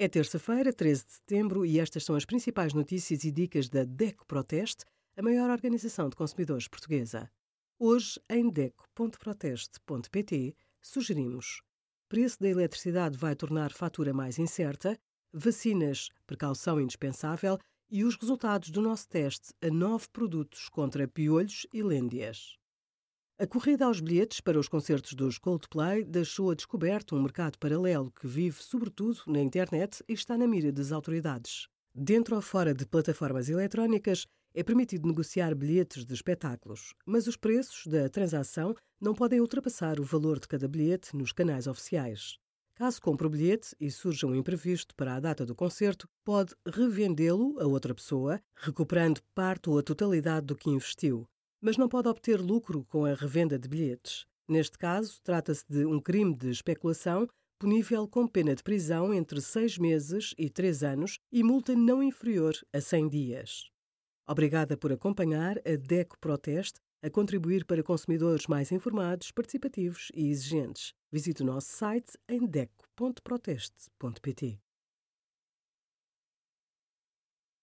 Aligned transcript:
É 0.00 0.06
terça-feira, 0.06 0.72
13 0.72 1.06
de 1.06 1.12
setembro, 1.12 1.66
e 1.66 1.80
estas 1.80 2.04
são 2.04 2.14
as 2.14 2.24
principais 2.24 2.72
notícias 2.72 3.24
e 3.24 3.32
dicas 3.32 3.68
da 3.68 3.82
DECO 3.82 4.24
Proteste, 4.26 4.84
a 5.16 5.22
maior 5.22 5.50
organização 5.50 6.08
de 6.08 6.14
consumidores 6.14 6.68
portuguesa. 6.68 7.28
Hoje, 7.80 8.20
em 8.30 8.48
DECO.proteste.pt, 8.48 10.54
sugerimos: 10.80 11.62
preço 12.08 12.38
da 12.38 12.48
eletricidade 12.48 13.18
vai 13.18 13.34
tornar 13.34 13.72
fatura 13.72 14.14
mais 14.14 14.38
incerta, 14.38 14.96
vacinas, 15.32 16.10
precaução 16.28 16.80
indispensável 16.80 17.58
e 17.90 18.04
os 18.04 18.14
resultados 18.14 18.70
do 18.70 18.80
nosso 18.80 19.08
teste 19.08 19.52
a 19.60 19.68
nove 19.68 20.06
produtos 20.12 20.68
contra 20.68 21.08
piolhos 21.08 21.66
e 21.72 21.82
lêndias. 21.82 22.56
A 23.40 23.46
corrida 23.46 23.84
aos 23.84 24.00
bilhetes 24.00 24.40
para 24.40 24.58
os 24.58 24.66
concertos 24.66 25.14
dos 25.14 25.38
Coldplay 25.38 26.02
deixou 26.02 26.50
a 26.50 26.56
descoberto 26.56 27.14
um 27.14 27.22
mercado 27.22 27.56
paralelo 27.56 28.10
que 28.10 28.26
vive 28.26 28.60
sobretudo 28.60 29.20
na 29.28 29.40
internet 29.40 30.02
e 30.08 30.12
está 30.12 30.36
na 30.36 30.44
mira 30.44 30.72
das 30.72 30.90
autoridades. 30.90 31.68
Dentro 31.94 32.34
ou 32.34 32.42
fora 32.42 32.74
de 32.74 32.84
plataformas 32.84 33.48
eletrónicas, 33.48 34.26
é 34.52 34.64
permitido 34.64 35.06
negociar 35.06 35.54
bilhetes 35.54 36.04
de 36.04 36.12
espetáculos, 36.12 36.94
mas 37.06 37.28
os 37.28 37.36
preços 37.36 37.86
da 37.86 38.08
transação 38.08 38.74
não 39.00 39.14
podem 39.14 39.40
ultrapassar 39.40 40.00
o 40.00 40.04
valor 40.04 40.40
de 40.40 40.48
cada 40.48 40.66
bilhete 40.66 41.14
nos 41.14 41.30
canais 41.30 41.68
oficiais. 41.68 42.40
Caso 42.74 43.00
compre 43.00 43.28
o 43.28 43.30
bilhete 43.30 43.72
e 43.78 43.88
surja 43.88 44.26
um 44.26 44.34
imprevisto 44.34 44.96
para 44.96 45.14
a 45.14 45.20
data 45.20 45.46
do 45.46 45.54
concerto, 45.54 46.08
pode 46.24 46.56
revendê-lo 46.66 47.56
a 47.60 47.68
outra 47.68 47.94
pessoa, 47.94 48.40
recuperando 48.56 49.22
parte 49.32 49.70
ou 49.70 49.78
a 49.78 49.82
totalidade 49.82 50.46
do 50.46 50.56
que 50.56 50.70
investiu 50.70 51.28
mas 51.60 51.76
não 51.76 51.88
pode 51.88 52.08
obter 52.08 52.40
lucro 52.40 52.84
com 52.84 53.04
a 53.04 53.14
revenda 53.14 53.58
de 53.58 53.68
bilhetes. 53.68 54.26
Neste 54.48 54.78
caso, 54.78 55.20
trata-se 55.22 55.64
de 55.68 55.84
um 55.84 56.00
crime 56.00 56.36
de 56.36 56.50
especulação 56.50 57.28
punível 57.58 58.06
com 58.06 58.26
pena 58.26 58.54
de 58.54 58.62
prisão 58.62 59.12
entre 59.12 59.40
seis 59.40 59.76
meses 59.76 60.32
e 60.38 60.48
três 60.48 60.82
anos 60.82 61.18
e 61.32 61.42
multa 61.42 61.74
não 61.74 62.02
inferior 62.02 62.54
a 62.72 62.80
100 62.80 63.08
dias. 63.08 63.70
Obrigada 64.26 64.76
por 64.76 64.92
acompanhar 64.92 65.58
a 65.58 65.76
DECO 65.76 66.18
Proteste 66.20 66.80
a 67.02 67.10
contribuir 67.10 67.64
para 67.64 67.82
consumidores 67.82 68.46
mais 68.46 68.72
informados, 68.72 69.30
participativos 69.30 70.10
e 70.14 70.28
exigentes. 70.28 70.92
Visite 71.10 71.42
o 71.42 71.46
nosso 71.46 71.68
site 71.68 72.12
em 72.28 72.46
deco.proteste.pt. 72.46 74.67